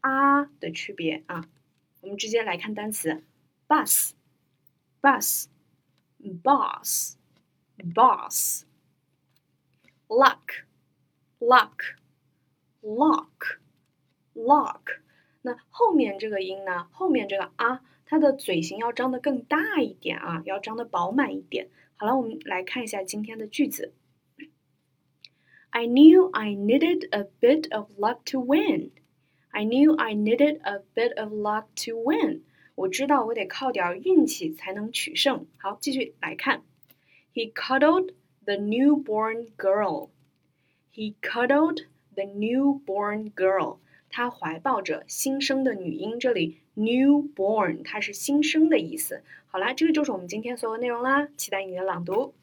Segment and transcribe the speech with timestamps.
[0.00, 1.46] 啊的区别啊。
[2.00, 3.22] 我们直接来看单词
[3.68, 4.12] ：bus、
[5.02, 5.46] bus、
[6.42, 7.14] boss、
[7.94, 8.62] boss、
[10.08, 10.64] luck、
[11.38, 11.68] luck、
[12.82, 13.58] lock、
[14.34, 14.98] lock。
[15.42, 16.86] 那后面这个音呢？
[16.92, 21.68] 后面这个啊，它的嘴型要张得更大一点啊，要张得饱满一点。
[21.96, 23.92] 好了，我们来看一下今天的句子。
[25.72, 28.90] I knew I needed a bit of luck to win.
[29.52, 32.42] I knew I needed a bit of luck to win。
[32.76, 35.46] 我知道我得靠点运气才能取胜。
[35.58, 36.62] 好，继续来看。
[37.34, 38.10] He cuddled
[38.44, 40.08] the newborn girl。
[40.92, 41.82] He cuddled
[42.14, 43.78] the newborn girl。
[44.08, 46.18] 他怀抱着新生的女婴。
[46.18, 49.22] 这里 newborn 它是新生的意思。
[49.46, 51.28] 好啦，这个就是我们今天所有内容啦。
[51.36, 52.34] 期待你的朗读。